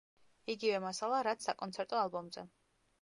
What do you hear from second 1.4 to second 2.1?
საკონცერტო